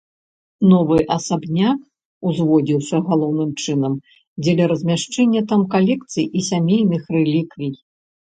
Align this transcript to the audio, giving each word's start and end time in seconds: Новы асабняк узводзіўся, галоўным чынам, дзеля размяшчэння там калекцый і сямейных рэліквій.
Новы 0.69 0.97
асабняк 1.15 1.79
узводзіўся, 2.31 2.97
галоўным 3.09 3.51
чынам, 3.65 3.93
дзеля 4.43 4.65
размяшчэння 4.73 5.41
там 5.53 5.61
калекцый 5.75 6.25
і 6.41 6.45
сямейных 6.51 7.03
рэліквій. 7.19 7.71